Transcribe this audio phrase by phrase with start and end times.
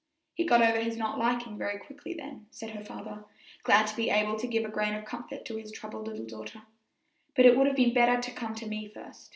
[0.33, 3.23] "He got over his not liking very quickly, then," said her father,
[3.61, 6.63] glad to be able to give a grain of comfort to his troubled little daughter,
[7.35, 9.29] "but it would have been better to come to me first.